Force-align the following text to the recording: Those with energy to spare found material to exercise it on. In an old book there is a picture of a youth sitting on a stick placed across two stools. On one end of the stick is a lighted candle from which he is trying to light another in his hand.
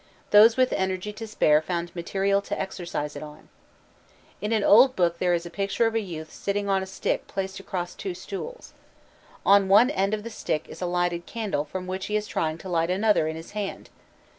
Those 0.31 0.57
with 0.57 0.73
energy 0.73 1.13
to 1.13 1.27
spare 1.27 1.61
found 1.61 1.95
material 1.95 2.41
to 2.41 2.59
exercise 2.59 3.15
it 3.15 3.21
on. 3.21 3.49
In 4.41 4.51
an 4.51 4.63
old 4.63 4.95
book 4.95 5.19
there 5.19 5.35
is 5.35 5.45
a 5.45 5.51
picture 5.51 5.85
of 5.85 5.93
a 5.93 5.99
youth 5.99 6.33
sitting 6.33 6.67
on 6.67 6.81
a 6.81 6.87
stick 6.87 7.27
placed 7.27 7.59
across 7.59 7.93
two 7.93 8.15
stools. 8.15 8.73
On 9.45 9.67
one 9.69 9.91
end 9.91 10.15
of 10.15 10.23
the 10.23 10.31
stick 10.31 10.65
is 10.67 10.81
a 10.81 10.87
lighted 10.87 11.27
candle 11.27 11.65
from 11.65 11.85
which 11.85 12.07
he 12.07 12.15
is 12.15 12.25
trying 12.25 12.57
to 12.57 12.67
light 12.67 12.89
another 12.89 13.27
in 13.27 13.35
his 13.35 13.51
hand. 13.51 13.91